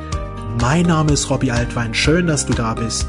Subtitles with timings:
[0.61, 3.07] Mein Name ist Robbie Altwein, schön, dass du da bist.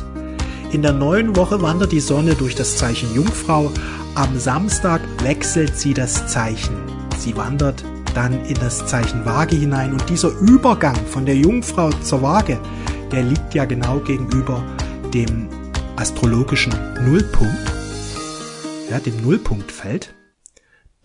[0.71, 3.70] In der neuen Woche wandert die Sonne durch das Zeichen Jungfrau.
[4.15, 6.77] Am Samstag wechselt sie das Zeichen.
[7.18, 7.83] Sie wandert
[8.15, 12.57] dann in das Zeichen Waage hinein und dieser Übergang von der Jungfrau zur Waage,
[13.11, 14.63] der liegt ja genau gegenüber
[15.13, 15.49] dem
[16.01, 16.73] astrologischen
[17.05, 17.71] Nullpunkt,
[18.89, 20.15] ja, dem Nullpunktfeld.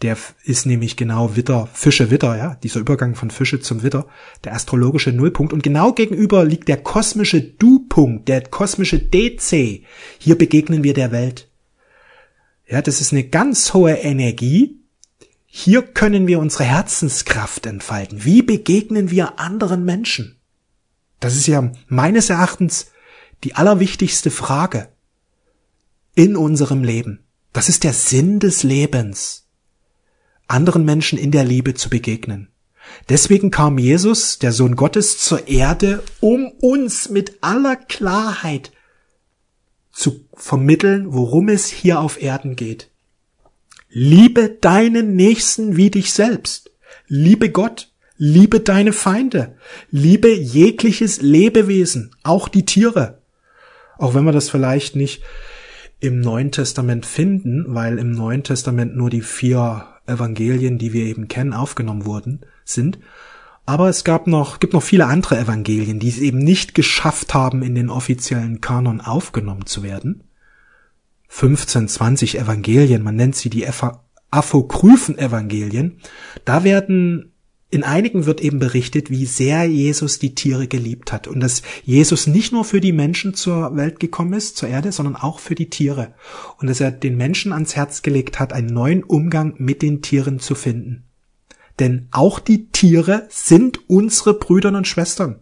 [0.00, 4.06] Der ist nämlich genau Witter, Fische Witter, ja, dieser Übergang von Fische zum Witter,
[4.44, 5.52] der astrologische Nullpunkt.
[5.52, 9.84] Und genau gegenüber liegt der kosmische Du-Punkt, der kosmische DC.
[10.18, 11.50] Hier begegnen wir der Welt.
[12.66, 14.80] Ja, das ist eine ganz hohe Energie.
[15.44, 18.24] Hier können wir unsere Herzenskraft entfalten.
[18.24, 20.36] Wie begegnen wir anderen Menschen?
[21.20, 22.92] Das ist ja meines Erachtens
[23.44, 24.88] die allerwichtigste Frage
[26.14, 27.24] in unserem Leben.
[27.52, 29.46] Das ist der Sinn des Lebens,
[30.46, 32.48] anderen Menschen in der Liebe zu begegnen.
[33.08, 38.72] Deswegen kam Jesus, der Sohn Gottes, zur Erde, um uns mit aller Klarheit
[39.92, 42.90] zu vermitteln, worum es hier auf Erden geht.
[43.88, 46.70] Liebe deinen Nächsten wie dich selbst.
[47.08, 47.90] Liebe Gott.
[48.18, 49.56] Liebe deine Feinde.
[49.90, 53.22] Liebe jegliches Lebewesen, auch die Tiere.
[53.98, 55.22] Auch wenn wir das vielleicht nicht
[56.00, 61.28] im Neuen Testament finden, weil im Neuen Testament nur die vier Evangelien, die wir eben
[61.28, 62.98] kennen, aufgenommen wurden, sind.
[63.64, 67.62] Aber es gab noch, gibt noch viele andere Evangelien, die es eben nicht geschafft haben,
[67.62, 70.22] in den offiziellen Kanon aufgenommen zu werden.
[71.28, 73.66] 15, 20 Evangelien, man nennt sie die
[74.30, 76.00] Apokryphen-Evangelien.
[76.44, 77.32] Da werden
[77.68, 82.28] in einigen wird eben berichtet, wie sehr Jesus die Tiere geliebt hat und dass Jesus
[82.28, 85.68] nicht nur für die Menschen zur Welt gekommen ist, zur Erde, sondern auch für die
[85.68, 86.14] Tiere
[86.58, 90.38] und dass er den Menschen ans Herz gelegt hat, einen neuen Umgang mit den Tieren
[90.38, 91.04] zu finden.
[91.80, 95.40] Denn auch die Tiere sind unsere Brüder und Schwestern.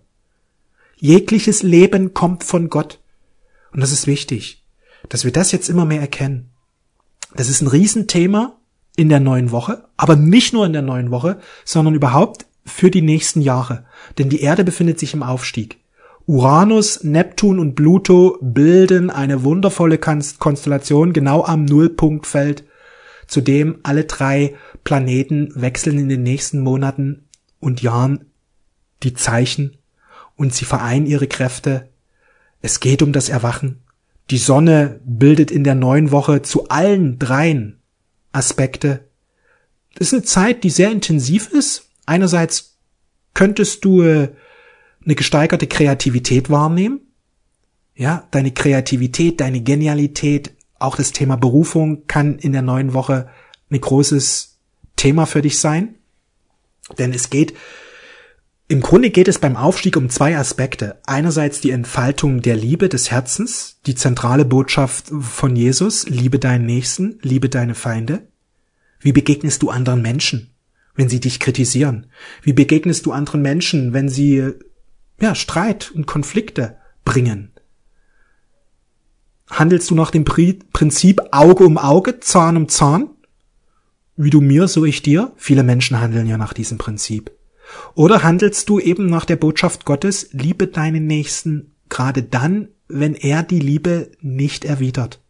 [0.97, 3.01] Jegliches Leben kommt von Gott.
[3.73, 4.65] Und das ist wichtig,
[5.11, 6.51] dass wir das jetzt immer mehr erkennen.
[7.37, 8.59] Das ist ein Riesenthema
[8.97, 13.03] in der neuen Woche, aber nicht nur in der neuen Woche, sondern überhaupt für die
[13.03, 13.85] nächsten Jahre.
[14.19, 15.79] Denn die Erde befindet sich im Aufstieg.
[16.27, 22.65] Uranus, Neptun und Pluto bilden eine wundervolle Konstellation genau am Nullpunktfeld,
[23.27, 27.25] zu dem alle drei Planeten wechseln in den nächsten Monaten
[27.61, 28.27] und Jahren
[29.03, 29.77] die Zeichen
[30.37, 31.89] und sie vereinen ihre Kräfte.
[32.63, 33.83] Es geht um das Erwachen.
[34.31, 37.81] Die Sonne bildet in der neuen Woche zu allen dreien
[38.35, 39.09] Aspekte.
[39.95, 41.89] Das ist eine Zeit, die sehr intensiv ist.
[42.07, 42.77] Einerseits
[43.33, 44.31] könntest du äh,
[45.05, 47.01] eine gesteigerte Kreativität wahrnehmen.
[47.95, 53.29] Ja, deine Kreativität, deine Genialität, auch das Thema Berufung kann in der neuen Woche
[53.71, 54.59] ein großes
[54.97, 55.95] Thema für dich sein.
[56.99, 57.55] Denn es geht,
[58.75, 61.01] im Grunde geht es beim Aufstieg um zwei Aspekte.
[61.07, 67.21] Einerseits die Entfaltung der Liebe des Herzens, die zentrale Botschaft von Jesus, liebe deinen Nächsten,
[67.23, 68.27] liebe deine Feinde.
[68.99, 70.57] Wie begegnest du anderen Menschen,
[70.97, 72.09] wenn sie dich kritisieren?
[72.43, 74.55] Wie begegnest du anderen Menschen, wenn sie,
[75.21, 77.53] ja, Streit und Konflikte bringen?
[79.49, 83.11] Handelst du nach dem Prinzip Auge um Auge, Zahn um Zahn?
[84.17, 85.31] Wie du mir, so ich dir?
[85.37, 87.31] Viele Menschen handeln ja nach diesem Prinzip.
[87.95, 93.43] Oder handelst du eben nach der Botschaft Gottes, liebe deinen Nächsten gerade dann, wenn er
[93.43, 95.21] die Liebe nicht erwidert?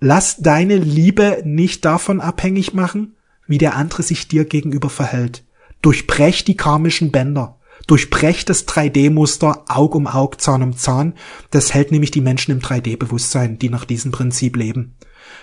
[0.00, 5.44] Lass deine Liebe nicht davon abhängig machen, wie der andere sich dir gegenüber verhält.
[5.82, 7.58] Durchbrech die karmischen Bänder.
[7.86, 11.14] Durchbrech das 3D-Muster Aug um Aug, Zahn um Zahn.
[11.50, 14.94] Das hält nämlich die Menschen im 3D-Bewusstsein, die nach diesem Prinzip leben.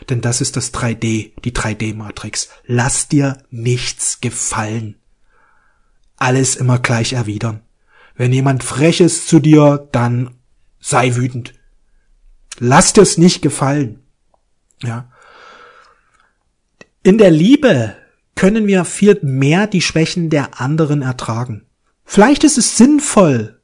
[0.09, 2.49] Denn das ist das 3D, die 3D-Matrix.
[2.65, 4.95] Lass dir nichts gefallen
[6.25, 7.61] alles immer gleich erwidern.
[8.15, 10.31] Wenn jemand frech ist zu dir, dann
[10.79, 11.53] sei wütend.
[12.57, 13.99] Lass dir's nicht gefallen.
[14.81, 15.11] Ja.
[17.03, 17.95] In der Liebe
[18.33, 21.65] können wir viel mehr die Schwächen der anderen ertragen.
[22.03, 23.61] Vielleicht ist es sinnvoll,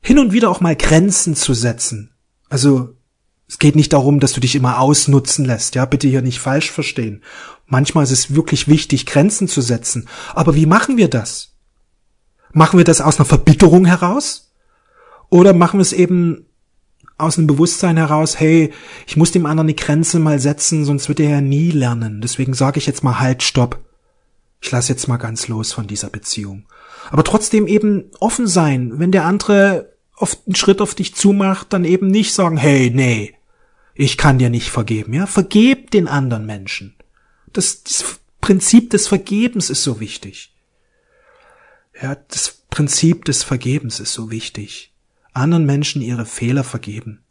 [0.00, 2.14] hin und wieder auch mal Grenzen zu setzen.
[2.48, 2.96] Also,
[3.46, 6.70] es geht nicht darum, dass du dich immer ausnutzen lässt, ja, bitte hier nicht falsch
[6.70, 7.22] verstehen.
[7.66, 10.08] Manchmal ist es wirklich wichtig, Grenzen zu setzen.
[10.34, 11.51] Aber wie machen wir das?
[12.52, 14.52] Machen wir das aus einer Verbitterung heraus?
[15.30, 16.46] Oder machen wir es eben
[17.18, 18.72] aus einem Bewusstsein heraus, hey,
[19.06, 22.20] ich muss dem anderen eine Grenze mal setzen, sonst wird er ja nie lernen.
[22.20, 23.78] Deswegen sage ich jetzt mal halt, stopp.
[24.60, 26.64] Ich lasse jetzt mal ganz los von dieser Beziehung.
[27.10, 31.84] Aber trotzdem eben offen sein, wenn der andere oft einen Schritt auf dich zumacht, dann
[31.84, 33.34] eben nicht sagen, hey, nee,
[33.94, 35.26] Ich kann dir nicht vergeben, ja?
[35.26, 36.94] Vergeb den anderen Menschen.
[37.52, 40.51] Das, das Prinzip des Vergebens ist so wichtig.
[42.02, 44.92] Ja, das Prinzip des Vergebens ist so wichtig.
[45.32, 47.22] Anderen Menschen ihre Fehler vergeben.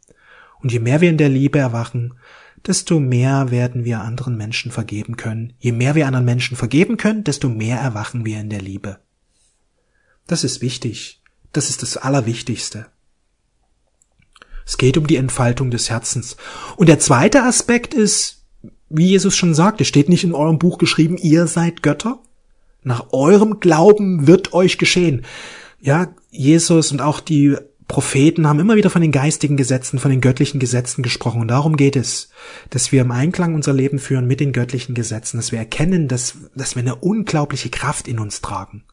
[0.60, 2.14] Und je mehr wir in der Liebe erwachen,
[2.66, 5.52] desto mehr werden wir anderen Menschen vergeben können.
[5.58, 8.98] Je mehr wir anderen Menschen vergeben können, desto mehr erwachen wir in der Liebe.
[10.26, 11.20] Das ist wichtig.
[11.52, 12.86] Das ist das Allerwichtigste.
[14.64, 16.36] Es geht um die Entfaltung des Herzens.
[16.76, 18.44] Und der zweite Aspekt ist,
[18.88, 22.22] wie Jesus schon sagte, steht nicht in eurem Buch geschrieben, ihr seid Götter?
[22.84, 25.24] Nach eurem Glauben wird euch geschehen.
[25.80, 27.56] Ja, Jesus und auch die
[27.88, 31.42] Propheten haben immer wieder von den geistigen Gesetzen, von den göttlichen Gesetzen gesprochen.
[31.42, 32.30] Und darum geht es,
[32.70, 36.36] dass wir im Einklang unser Leben führen mit den göttlichen Gesetzen, dass wir erkennen, dass,
[36.54, 38.84] dass wir eine unglaubliche Kraft in uns tragen.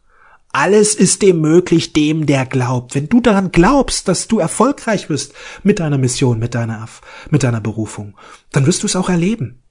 [0.52, 2.96] Alles ist dem möglich, dem der glaubt.
[2.96, 5.34] Wenn du daran glaubst, dass du erfolgreich wirst
[5.64, 6.88] mit deiner Mission, mit deiner,
[7.30, 8.18] mit deiner Berufung,
[8.52, 9.62] dann wirst du es auch erleben.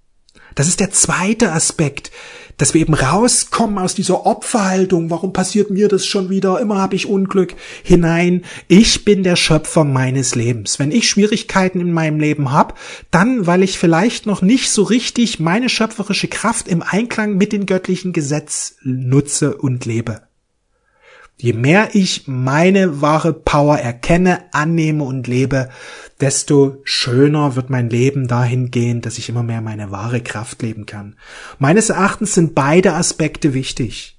[0.55, 2.12] Das ist der zweite Aspekt,
[2.59, 6.97] dass wir eben rauskommen aus dieser Opferhaltung, warum passiert mir das schon wieder, immer habe
[6.97, 10.79] ich Unglück, hinein, ich bin der Schöpfer meines Lebens.
[10.79, 12.75] Wenn ich Schwierigkeiten in meinem Leben habe,
[13.11, 17.65] dann, weil ich vielleicht noch nicht so richtig meine schöpferische Kraft im Einklang mit den
[17.65, 20.28] göttlichen Gesetz nutze und lebe.
[21.40, 25.70] Je mehr ich meine wahre Power erkenne, annehme und lebe,
[26.20, 31.14] desto schöner wird mein Leben dahingehend, dass ich immer mehr meine wahre Kraft leben kann.
[31.61, 34.19] Meines Erachtens sind beide Aspekte wichtig.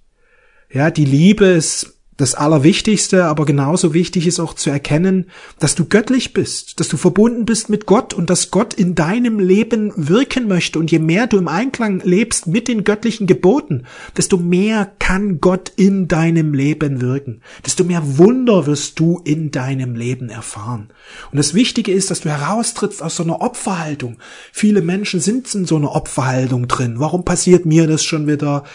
[0.71, 5.27] Ja, die Liebe ist das Allerwichtigste, aber genauso wichtig ist auch zu erkennen,
[5.57, 9.39] dass du göttlich bist, dass du verbunden bist mit Gott und dass Gott in deinem
[9.39, 10.79] Leben wirken möchte.
[10.79, 13.85] Und je mehr du im Einklang lebst mit den göttlichen Geboten,
[14.17, 17.41] desto mehr kann Gott in deinem Leben wirken.
[17.65, 20.89] Desto mehr Wunder wirst du in deinem Leben erfahren.
[21.31, 24.17] Und das Wichtige ist, dass du heraustrittst aus so einer Opferhaltung.
[24.51, 26.95] Viele Menschen sind in so einer Opferhaltung drin.
[26.97, 28.65] Warum passiert mir das schon wieder?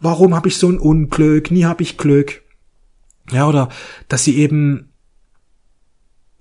[0.00, 1.52] Warum habe ich so ein Unglück?
[1.52, 2.42] Nie habe ich Glück.
[3.32, 3.68] Ja, oder
[4.08, 4.92] dass sie eben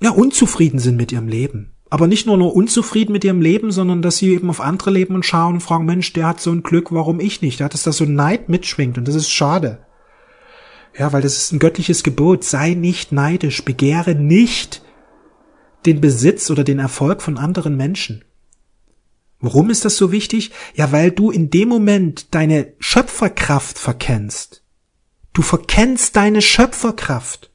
[0.01, 1.73] ja unzufrieden sind mit ihrem Leben.
[1.89, 5.15] Aber nicht nur nur unzufrieden mit ihrem Leben, sondern dass sie eben auf andere leben
[5.15, 7.59] und schauen und fragen, Mensch, der hat so ein Glück, warum ich nicht?
[7.59, 9.79] Ja, dass da so Neid mitschwingt und das ist schade.
[10.97, 12.43] Ja, weil das ist ein göttliches Gebot.
[12.43, 14.81] Sei nicht neidisch, begehre nicht
[15.85, 18.25] den Besitz oder den Erfolg von anderen Menschen.
[19.39, 20.51] Warum ist das so wichtig?
[20.73, 24.63] Ja, weil du in dem Moment deine Schöpferkraft verkennst.
[25.33, 27.51] Du verkennst deine Schöpferkraft.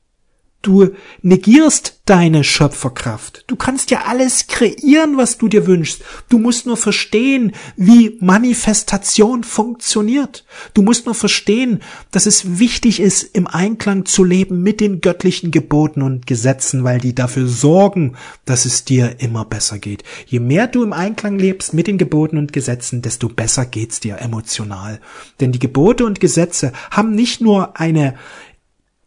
[0.63, 0.91] Du
[1.23, 3.43] negierst deine Schöpferkraft.
[3.49, 6.03] Du kannst ja alles kreieren, was du dir wünschst.
[6.29, 10.45] Du musst nur verstehen, wie Manifestation funktioniert.
[10.73, 11.81] Du musst nur verstehen,
[12.13, 17.01] dass es wichtig ist, im Einklang zu leben mit den göttlichen Geboten und Gesetzen, weil
[17.01, 18.15] die dafür sorgen,
[18.45, 20.05] dass es dir immer besser geht.
[20.27, 24.19] Je mehr du im Einklang lebst mit den Geboten und Gesetzen, desto besser geht's dir
[24.19, 25.01] emotional.
[25.41, 28.15] Denn die Gebote und Gesetze haben nicht nur eine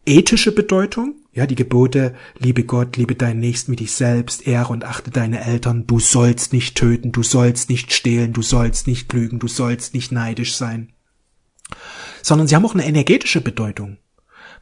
[0.04, 4.84] ethische Bedeutung, ja, die Gebote, liebe Gott, liebe deinen Nächsten wie dich selbst, ehre und
[4.84, 9.38] achte deine Eltern, du sollst nicht töten, du sollst nicht stehlen, du sollst nicht lügen,
[9.38, 10.94] du sollst nicht neidisch sein.
[12.22, 13.98] Sondern sie haben auch eine energetische Bedeutung.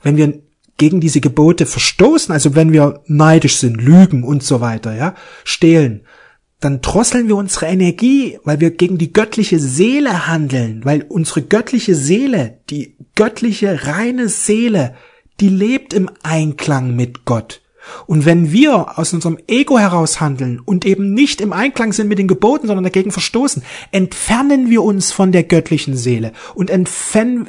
[0.02, 0.42] Wenn wir
[0.76, 6.04] gegen diese Gebote verstoßen, also wenn wir neidisch sind, lügen und so weiter, ja, stehlen,
[6.58, 11.94] dann drosseln wir unsere Energie, weil wir gegen die göttliche Seele handeln, weil unsere göttliche
[11.94, 14.96] Seele, die göttliche reine Seele
[15.40, 17.60] die lebt im Einklang mit Gott.
[18.06, 22.18] Und wenn wir aus unserem Ego heraus handeln und eben nicht im Einklang sind mit
[22.18, 23.62] den Geboten, sondern dagegen verstoßen,
[23.92, 27.48] entfernen wir uns von der göttlichen Seele und entfernen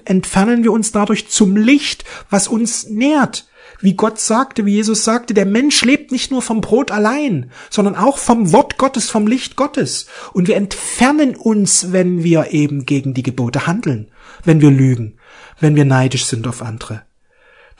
[0.63, 3.47] wir uns dadurch zum Licht, was uns nährt.
[3.81, 7.95] Wie Gott sagte, wie Jesus sagte, der Mensch lebt nicht nur vom Brot allein, sondern
[7.95, 10.07] auch vom Wort Gottes, vom Licht Gottes.
[10.33, 14.11] Und wir entfernen uns, wenn wir eben gegen die Gebote handeln,
[14.43, 15.17] wenn wir lügen,
[15.59, 17.03] wenn wir neidisch sind auf andere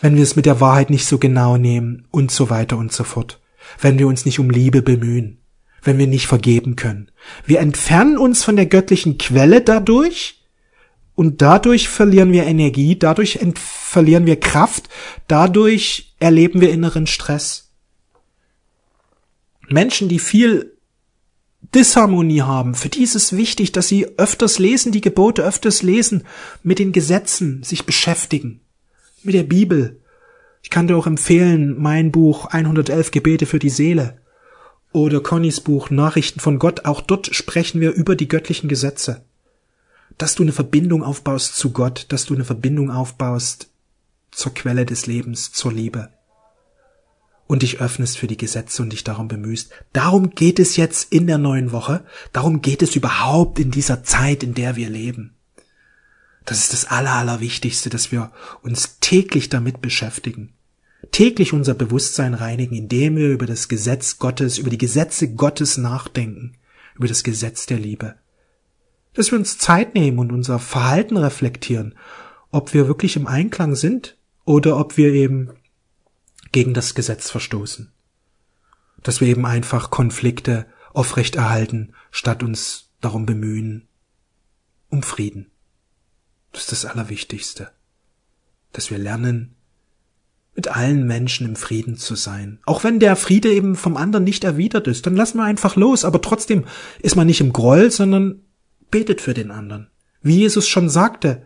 [0.05, 3.03] wenn wir es mit der Wahrheit nicht so genau nehmen und so weiter und so
[3.03, 3.41] fort,
[3.81, 5.39] wenn wir uns nicht um Liebe bemühen,
[5.81, 7.09] wenn wir nicht vergeben können.
[7.43, 10.43] Wir entfernen uns von der göttlichen Quelle dadurch
[11.15, 14.89] und dadurch verlieren wir Energie, dadurch verlieren wir Kraft,
[15.27, 17.71] dadurch erleben wir inneren Stress.
[19.69, 20.77] Menschen, die viel
[21.73, 26.27] Disharmonie haben, für die ist es wichtig, dass sie öfters lesen, die Gebote öfters lesen,
[26.61, 28.61] mit den Gesetzen sich beschäftigen
[29.25, 30.01] mit der Bibel.
[30.61, 34.19] Ich kann dir auch empfehlen, mein Buch 111 Gebete für die Seele
[34.91, 36.85] oder Connys Buch Nachrichten von Gott.
[36.85, 39.25] Auch dort sprechen wir über die göttlichen Gesetze.
[40.17, 43.69] Dass du eine Verbindung aufbaust zu Gott, dass du eine Verbindung aufbaust
[44.31, 46.09] zur Quelle des Lebens, zur Liebe.
[47.47, 49.71] und dich öffnest für die Gesetze und dich darum bemühst.
[49.93, 52.03] Darum geht es jetzt in der neuen Woche.
[52.33, 55.34] Darum geht es überhaupt in dieser Zeit, in der wir leben.
[56.45, 60.53] Das ist das Aller, Allerwichtigste, dass wir uns täglich damit beschäftigen.
[61.11, 66.57] Täglich unser Bewusstsein reinigen, indem wir über das Gesetz Gottes, über die Gesetze Gottes nachdenken,
[66.95, 68.15] über das Gesetz der Liebe.
[69.13, 71.95] Dass wir uns Zeit nehmen und unser Verhalten reflektieren,
[72.51, 75.49] ob wir wirklich im Einklang sind oder ob wir eben
[76.51, 77.91] gegen das Gesetz verstoßen.
[79.01, 83.87] Dass wir eben einfach Konflikte aufrechterhalten, statt uns darum bemühen,
[84.89, 85.51] um Frieden.
[86.55, 87.69] Das ist das Allerwichtigste.
[88.71, 89.55] Dass wir lernen,
[90.55, 92.59] mit allen Menschen im Frieden zu sein.
[92.65, 96.05] Auch wenn der Friede eben vom anderen nicht erwidert ist, dann lassen wir einfach los,
[96.05, 96.63] aber trotzdem
[97.01, 98.41] ist man nicht im Groll, sondern
[98.89, 99.89] betet für den anderen.
[100.21, 101.45] Wie Jesus schon sagte,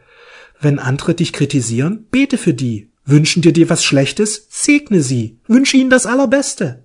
[0.61, 2.91] wenn andere dich kritisieren, bete für die.
[3.03, 4.45] Wünschen dir dir was Schlechtes?
[4.51, 5.39] Segne sie.
[5.47, 6.83] Wünsche ihnen das Allerbeste.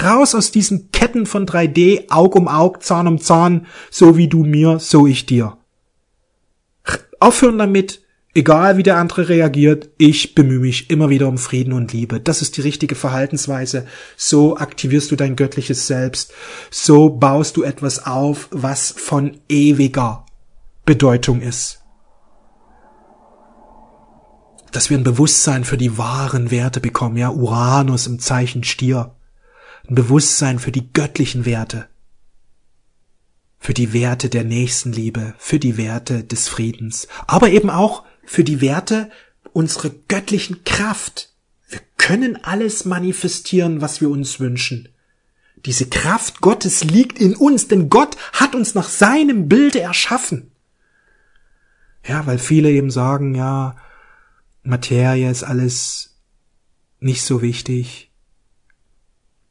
[0.00, 4.44] Raus aus diesen Ketten von 3D, Aug um Aug, Zahn um Zahn, so wie du
[4.44, 5.57] mir, so ich dir.
[7.20, 8.02] Aufhören damit,
[8.34, 12.20] egal wie der andere reagiert, ich bemühe mich immer wieder um Frieden und Liebe.
[12.20, 13.86] Das ist die richtige Verhaltensweise.
[14.16, 16.32] So aktivierst du dein göttliches Selbst.
[16.70, 20.24] So baust du etwas auf, was von ewiger
[20.84, 21.78] Bedeutung ist
[24.72, 29.14] dass wir ein Bewusstsein für die wahren Werte bekommen, ja, Uranus im Zeichen Stier,
[29.88, 31.86] ein Bewusstsein für die göttlichen Werte,
[33.58, 38.60] für die Werte der Nächstenliebe, für die Werte des Friedens, aber eben auch für die
[38.60, 39.10] Werte
[39.52, 41.30] unserer göttlichen Kraft.
[41.68, 44.88] Wir können alles manifestieren, was wir uns wünschen.
[45.66, 50.52] Diese Kraft Gottes liegt in uns, denn Gott hat uns nach seinem Bilde erschaffen.
[52.06, 53.76] Ja, weil viele eben sagen, ja,
[54.62, 56.20] Materie ist alles
[57.00, 58.12] nicht so wichtig.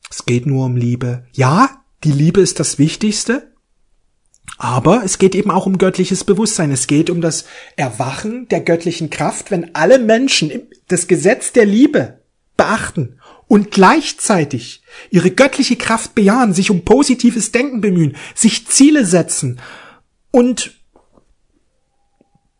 [0.09, 1.25] Es geht nur um Liebe.
[1.33, 3.53] Ja, die Liebe ist das Wichtigste,
[4.57, 6.71] aber es geht eben auch um göttliches Bewusstsein.
[6.71, 10.51] Es geht um das Erwachen der göttlichen Kraft, wenn alle Menschen
[10.87, 12.21] das Gesetz der Liebe
[12.55, 19.59] beachten und gleichzeitig ihre göttliche Kraft bejahen, sich um positives Denken bemühen, sich Ziele setzen
[20.31, 20.73] und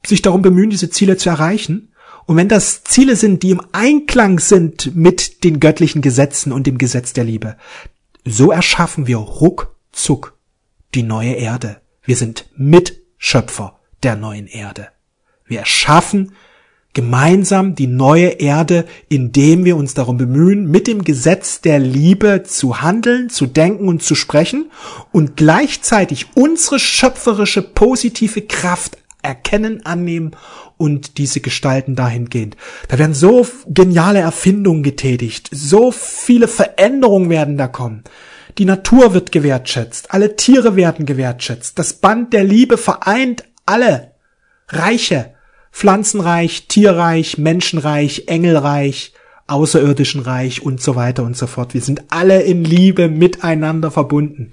[0.05, 1.93] sich darum bemühen, diese Ziele zu erreichen,
[2.27, 6.77] und wenn das Ziele sind, die im Einklang sind mit den göttlichen Gesetzen und dem
[6.77, 7.55] Gesetz der Liebe,
[8.25, 10.36] so erschaffen wir ruckzuck
[10.95, 11.81] die neue Erde.
[12.03, 14.89] Wir sind Mitschöpfer der neuen Erde.
[15.45, 16.33] Wir erschaffen
[16.93, 22.81] gemeinsam die neue Erde, indem wir uns darum bemühen, mit dem Gesetz der Liebe zu
[22.81, 24.71] handeln, zu denken und zu sprechen
[25.11, 30.31] und gleichzeitig unsere schöpferische positive Kraft erkennen, annehmen
[30.77, 32.57] und diese gestalten dahingehend.
[32.87, 38.05] Da werden so geniale Erfindungen getätigt, so viele Veränderungen werden da kommen.
[38.57, 41.77] Die Natur wird gewertschätzt, alle Tiere werden gewertschätzt.
[41.77, 44.13] Das Band der Liebe vereint alle
[44.67, 45.35] Reiche,
[45.71, 49.13] Pflanzenreich, Tierreich, Menschenreich, Engelreich,
[49.45, 51.75] außerirdischen Reich und so weiter und so fort.
[51.75, 54.51] Wir sind alle in Liebe miteinander verbunden.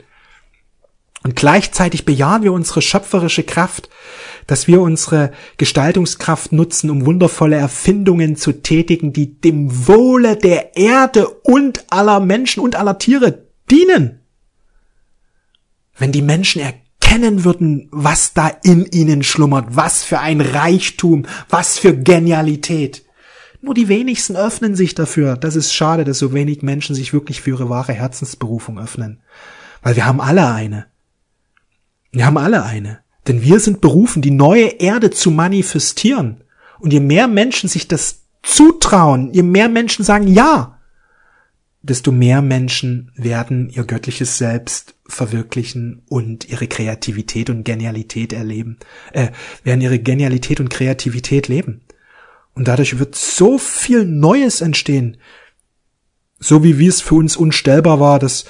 [1.23, 3.89] Und gleichzeitig bejahen wir unsere schöpferische Kraft,
[4.47, 11.27] dass wir unsere Gestaltungskraft nutzen, um wundervolle Erfindungen zu tätigen, die dem Wohle der Erde
[11.29, 14.21] und aller Menschen und aller Tiere dienen.
[15.97, 21.79] Wenn die Menschen erkennen würden, was da in ihnen schlummert, was für ein Reichtum, was
[21.79, 23.05] für Genialität.
[23.61, 25.37] Nur die wenigsten öffnen sich dafür.
[25.37, 29.23] Das ist schade, dass so wenig Menschen sich wirklich für ihre wahre Herzensberufung öffnen.
[29.83, 30.87] Weil wir haben alle eine.
[32.13, 33.01] Wir haben alle eine.
[33.27, 36.45] Denn wir sind berufen, die neue Erde zu manifestieren.
[36.79, 40.74] Und je mehr Menschen sich das zutrauen, je mehr Menschen sagen Ja,
[41.85, 48.79] desto mehr Menschen werden ihr göttliches Selbst verwirklichen und ihre Kreativität und Genialität erleben,
[49.13, 49.29] äh,
[49.63, 51.83] werden ihre Genialität und Kreativität leben.
[52.55, 55.19] Und dadurch wird so viel Neues entstehen,
[56.39, 58.47] so wie wie es für uns unstellbar war, dass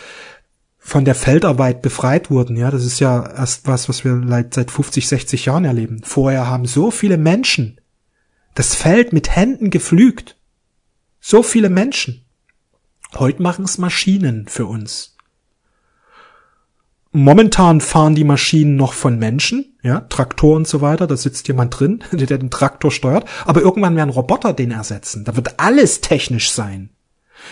[0.78, 2.56] von der Feldarbeit befreit wurden.
[2.56, 6.02] Ja, das ist ja erst was, was wir seit 50, 60 Jahren erleben.
[6.04, 7.80] Vorher haben so viele Menschen
[8.54, 10.36] das Feld mit Händen gepflügt.
[11.20, 12.23] So viele Menschen.
[13.18, 15.16] Heute machen es Maschinen für uns.
[17.12, 21.78] Momentan fahren die Maschinen noch von Menschen, ja, Traktor und so weiter, da sitzt jemand
[21.78, 25.24] drin, der den Traktor steuert, aber irgendwann werden Roboter den ersetzen.
[25.24, 26.90] Da wird alles technisch sein.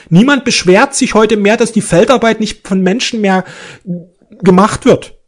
[0.09, 3.45] Niemand beschwert sich heute mehr, dass die Feldarbeit nicht von Menschen mehr
[4.41, 5.22] gemacht wird.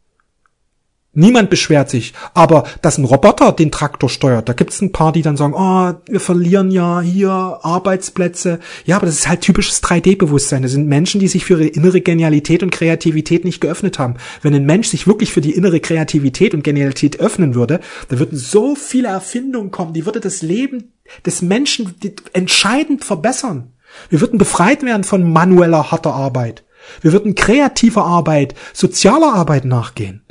[1.15, 2.13] Niemand beschwert sich.
[2.33, 5.93] Aber dass ein Roboter den Traktor steuert, da gibt's ein paar, die dann sagen, oh,
[6.11, 8.59] wir verlieren ja hier Arbeitsplätze.
[8.85, 10.61] Ja, aber das ist halt typisches 3D-Bewusstsein.
[10.61, 14.15] Das sind Menschen, die sich für ihre innere Genialität und Kreativität nicht geöffnet haben.
[14.41, 17.79] Wenn ein Mensch sich wirklich für die innere Kreativität und Genialität öffnen würde,
[18.09, 20.91] dann würden so viele Erfindungen kommen, die würde das Leben
[21.25, 21.95] des Menschen
[22.33, 23.71] entscheidend verbessern.
[24.09, 26.63] Wir würden befreit werden von manueller, harter Arbeit.
[27.01, 30.24] Wir würden kreativer Arbeit, sozialer Arbeit nachgehen.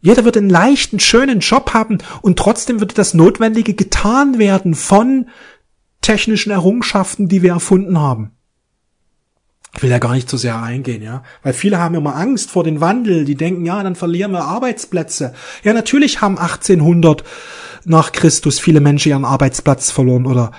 [0.00, 5.28] Jeder wird einen leichten, schönen Job haben und trotzdem wird das Notwendige getan werden von
[6.00, 8.32] technischen Errungenschaften, die wir erfunden haben.
[9.76, 11.22] Ich will ja gar nicht so sehr eingehen, ja.
[11.42, 13.24] Weil viele haben immer Angst vor dem Wandel.
[13.24, 15.32] Die denken, ja, dann verlieren wir Arbeitsplätze.
[15.62, 17.22] Ja, natürlich haben 1800
[17.84, 20.50] nach Christus viele Menschen ihren Arbeitsplatz verloren oder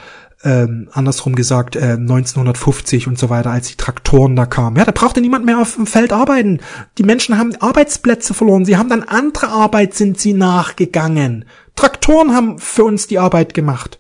[0.43, 4.77] ähm, andersrum gesagt, äh, 1950 und so weiter, als die Traktoren da kamen.
[4.77, 6.59] Ja, da brauchte niemand mehr auf dem Feld arbeiten.
[6.97, 8.65] Die Menschen haben Arbeitsplätze verloren.
[8.65, 11.45] Sie haben dann andere Arbeit sind sie nachgegangen.
[11.75, 13.99] Traktoren haben für uns die Arbeit gemacht.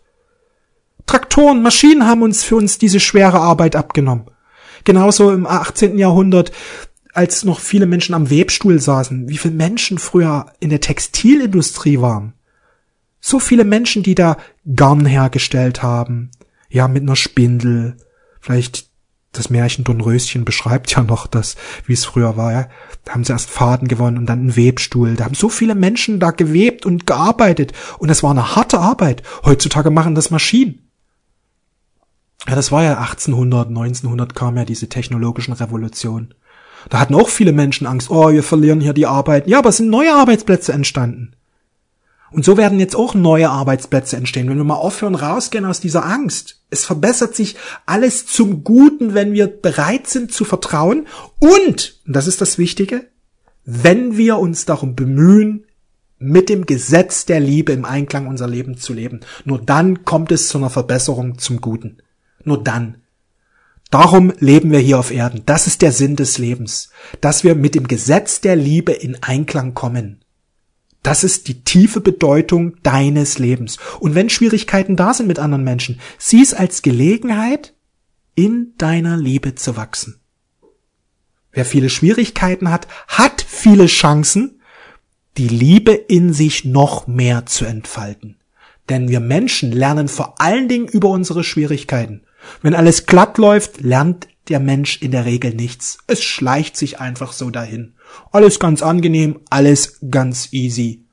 [1.05, 4.25] Traktoren, Maschinen haben uns für uns diese schwere Arbeit abgenommen.
[4.83, 5.97] Genauso im 18.
[5.97, 6.51] Jahrhundert,
[7.13, 12.33] als noch viele Menschen am Webstuhl saßen, wie viele Menschen früher in der Textilindustrie waren.
[13.21, 14.37] So viele Menschen, die da
[14.75, 16.31] Garn hergestellt haben.
[16.69, 17.97] Ja, mit einer Spindel.
[18.39, 18.89] Vielleicht
[19.31, 22.51] das Märchen Dornröschen beschreibt ja noch das, wie es früher war.
[22.51, 22.67] Ja.
[23.05, 25.15] Da haben sie erst Faden gewonnen und dann einen Webstuhl.
[25.15, 27.71] Da haben so viele Menschen da gewebt und gearbeitet.
[27.99, 29.23] Und das war eine harte Arbeit.
[29.45, 30.89] Heutzutage machen das Maschinen.
[32.47, 36.33] Ja, das war ja 1800, 1900 kam ja diese technologischen Revolution.
[36.89, 39.47] Da hatten auch viele Menschen Angst, oh, wir verlieren hier die Arbeit.
[39.47, 41.35] Ja, aber es sind neue Arbeitsplätze entstanden.
[42.31, 46.05] Und so werden jetzt auch neue Arbeitsplätze entstehen, wenn wir mal aufhören, rausgehen aus dieser
[46.05, 46.61] Angst.
[46.69, 51.07] Es verbessert sich alles zum Guten, wenn wir bereit sind zu vertrauen
[51.39, 53.07] und, und das ist das Wichtige,
[53.65, 55.65] wenn wir uns darum bemühen,
[56.21, 59.21] mit dem Gesetz der Liebe im Einklang unser Leben zu leben.
[59.43, 61.97] Nur dann kommt es zu einer Verbesserung zum Guten.
[62.43, 62.97] Nur dann.
[63.89, 65.41] Darum leben wir hier auf Erden.
[65.45, 69.73] Das ist der Sinn des Lebens, dass wir mit dem Gesetz der Liebe in Einklang
[69.73, 70.20] kommen.
[71.03, 73.77] Das ist die tiefe Bedeutung deines Lebens.
[73.99, 77.73] Und wenn Schwierigkeiten da sind mit anderen Menschen, sieh es als Gelegenheit,
[78.35, 80.19] in deiner Liebe zu wachsen.
[81.51, 84.61] Wer viele Schwierigkeiten hat, hat viele Chancen,
[85.37, 88.37] die Liebe in sich noch mehr zu entfalten.
[88.89, 92.23] Denn wir Menschen lernen vor allen Dingen über unsere Schwierigkeiten.
[92.61, 95.99] Wenn alles glatt läuft, lernt der Mensch in der Regel nichts.
[96.07, 97.93] Es schleicht sich einfach so dahin.
[98.31, 101.05] Alles ganz angenehm, alles ganz easy.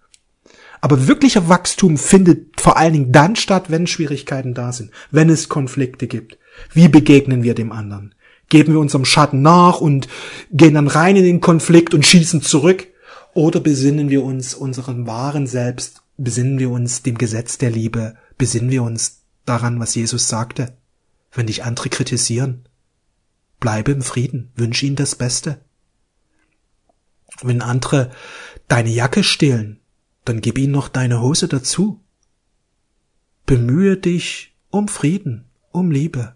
[0.81, 5.49] Aber wirklicher Wachstum findet vor allen Dingen dann statt, wenn Schwierigkeiten da sind, wenn es
[5.49, 6.38] Konflikte gibt.
[6.73, 8.14] Wie begegnen wir dem anderen?
[8.49, 10.09] Geben wir unserem Schatten nach und
[10.51, 12.87] gehen dann rein in den Konflikt und schießen zurück?
[13.35, 18.71] Oder besinnen wir uns unserem wahren Selbst, besinnen wir uns dem Gesetz der Liebe, besinnen
[18.71, 20.77] wir uns daran, was Jesus sagte?
[21.33, 22.64] Wenn dich andere kritisieren,
[23.61, 25.61] bleibe im Frieden, wünsche ihnen das Beste.
[27.42, 28.11] Wenn andere
[28.68, 29.81] deine Jacke stehlen,
[30.25, 32.01] dann gib ihnen noch deine Hose dazu.
[33.47, 36.35] Bemühe dich um Frieden, um Liebe.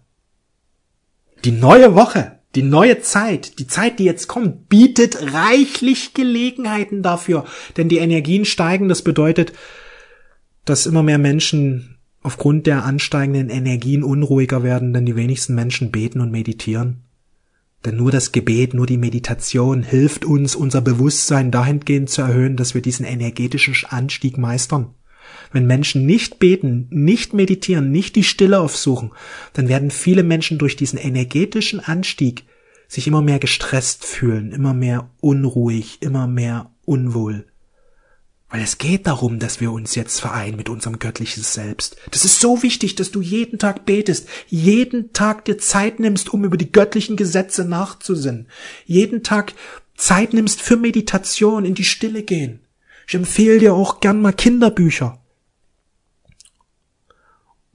[1.43, 7.45] Die neue Woche, die neue Zeit, die Zeit, die jetzt kommt, bietet reichlich Gelegenheiten dafür,
[7.77, 9.53] denn die Energien steigen, das bedeutet,
[10.65, 16.21] dass immer mehr Menschen aufgrund der ansteigenden Energien unruhiger werden, denn die wenigsten Menschen beten
[16.21, 17.02] und meditieren.
[17.85, 22.73] Denn nur das Gebet, nur die Meditation hilft uns, unser Bewusstsein dahingehend zu erhöhen, dass
[22.73, 24.93] wir diesen energetischen Anstieg meistern.
[25.51, 29.11] Wenn Menschen nicht beten, nicht meditieren, nicht die Stille aufsuchen,
[29.53, 32.45] dann werden viele Menschen durch diesen energetischen Anstieg
[32.87, 37.45] sich immer mehr gestresst fühlen, immer mehr unruhig, immer mehr unwohl.
[38.53, 41.97] Weil es geht darum, dass wir uns jetzt vereinen mit unserem göttliches Selbst.
[42.11, 46.43] Das ist so wichtig, dass du jeden Tag betest, jeden Tag dir Zeit nimmst, um
[46.45, 48.47] über die göttlichen Gesetze nachzusinnen.
[48.85, 49.53] Jeden Tag
[49.97, 52.59] Zeit nimmst für Meditation, in die Stille gehen.
[53.07, 55.19] Ich empfehle dir auch gern mal Kinderbücher.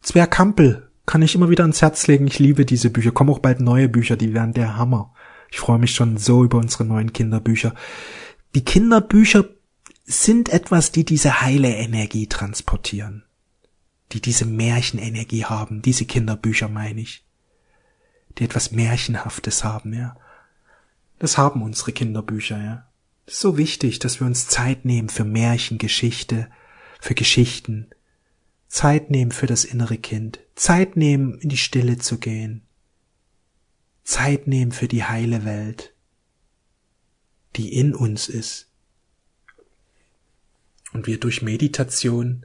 [0.03, 2.29] Zwerg kann ich immer wieder ans Herz legen.
[2.29, 3.11] Ich liebe diese Bücher.
[3.11, 5.13] Kommen auch bald neue Bücher, die werden der Hammer.
[5.51, 7.75] Ich freue mich schon so über unsere neuen Kinderbücher.
[8.55, 9.58] Die Kinderbücher
[10.11, 13.25] sind etwas, die diese heile Energie transportieren,
[14.13, 17.27] die diese Märchenenergie haben, diese Kinderbücher meine ich,
[18.39, 20.17] die etwas Märchenhaftes haben, ja.
[21.19, 22.89] Das haben unsere Kinderbücher, ja.
[23.27, 26.51] Das ist so wichtig, dass wir uns Zeit nehmen für Märchen, Geschichte,
[27.01, 27.91] für Geschichten,
[28.67, 32.63] Zeit nehmen für das innere Kind, Zeit nehmen, in die Stille zu gehen,
[34.05, 35.93] Zeit nehmen für die heile Welt,
[37.57, 38.68] die in uns ist
[40.93, 42.45] und wir durch Meditation,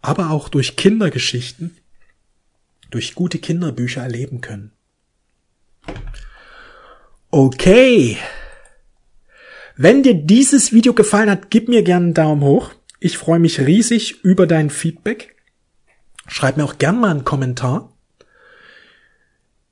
[0.00, 1.76] aber auch durch Kindergeschichten,
[2.90, 4.72] durch gute Kinderbücher erleben können.
[7.30, 8.16] Okay.
[9.76, 12.72] Wenn dir dieses Video gefallen hat, gib mir gerne einen Daumen hoch.
[13.00, 15.36] Ich freue mich riesig über dein Feedback.
[16.26, 17.92] Schreib mir auch gern mal einen Kommentar.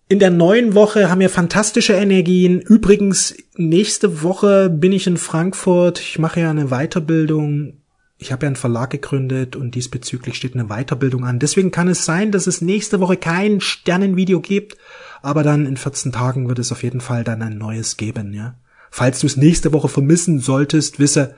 [0.09, 2.61] In der neuen Woche haben wir fantastische Energien.
[2.61, 5.99] Übrigens, nächste Woche bin ich in Frankfurt.
[5.99, 7.79] Ich mache ja eine Weiterbildung.
[8.17, 11.41] Ich habe ja einen Verlag gegründet und diesbezüglich steht eine Weiterbildung an.
[11.41, 14.77] Deswegen kann es sein, dass es nächste Woche kein Sternenvideo gibt,
[15.23, 18.55] aber dann in 14 Tagen wird es auf jeden Fall dann ein neues geben, ja.
[18.93, 21.35] Falls du es nächste Woche vermissen solltest, wisse,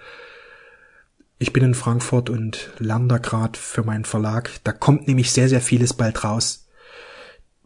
[1.39, 4.51] ich bin in Frankfurt und lerne da gerade für meinen Verlag.
[4.63, 6.68] Da kommt nämlich sehr, sehr vieles bald raus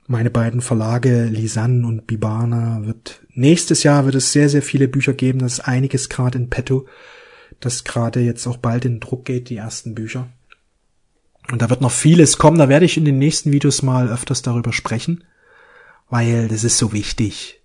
[0.06, 5.12] meine beiden Verlage Lisanne und Bibana wird nächstes Jahr wird es sehr sehr viele Bücher
[5.12, 6.86] geben, das ist einiges gerade in petto,
[7.60, 10.28] das gerade jetzt auch bald in Druck geht, die ersten Bücher.
[11.50, 14.42] Und da wird noch vieles kommen, da werde ich in den nächsten Videos mal öfters
[14.42, 15.24] darüber sprechen,
[16.08, 17.60] weil das ist so wichtig.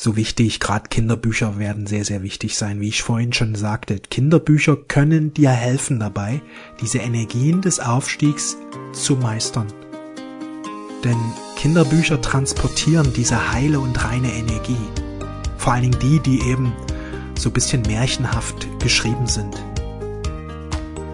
[0.00, 3.98] So wichtig, gerade Kinderbücher werden sehr, sehr wichtig sein, wie ich vorhin schon sagte.
[3.98, 6.40] Kinderbücher können dir helfen dabei,
[6.80, 8.56] diese Energien des Aufstiegs
[8.92, 9.66] zu meistern.
[11.04, 11.16] Denn
[11.56, 14.76] Kinderbücher transportieren diese heile und reine Energie.
[15.56, 16.72] Vor allen Dingen die, die eben
[17.38, 19.54] so ein bisschen märchenhaft geschrieben sind.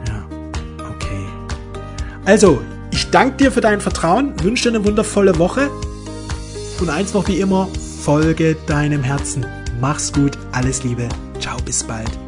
[0.07, 0.25] Ja,
[0.91, 1.27] okay.
[2.25, 5.71] Also, ich danke dir für dein Vertrauen, wünsche dir eine wundervolle Woche.
[6.81, 7.69] Und eins noch wie immer,
[8.03, 9.47] folge deinem Herzen.
[9.81, 11.09] Mach's gut, alles Liebe.
[11.41, 12.24] Ciao, bis bald.